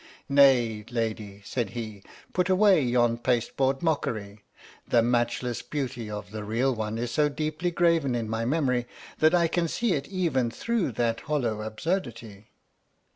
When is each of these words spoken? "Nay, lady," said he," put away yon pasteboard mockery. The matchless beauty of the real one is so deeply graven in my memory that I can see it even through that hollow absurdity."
"Nay, 0.27 0.83
lady," 0.89 1.43
said 1.45 1.69
he," 1.77 2.01
put 2.33 2.49
away 2.49 2.81
yon 2.81 3.19
pasteboard 3.19 3.83
mockery. 3.83 4.41
The 4.87 5.03
matchless 5.03 5.61
beauty 5.61 6.09
of 6.09 6.31
the 6.31 6.43
real 6.43 6.73
one 6.73 6.97
is 6.97 7.11
so 7.11 7.29
deeply 7.29 7.69
graven 7.69 8.15
in 8.15 8.27
my 8.27 8.43
memory 8.43 8.87
that 9.19 9.35
I 9.35 9.47
can 9.47 9.67
see 9.67 9.93
it 9.93 10.07
even 10.07 10.49
through 10.49 10.93
that 10.93 11.19
hollow 11.29 11.61
absurdity." 11.61 12.47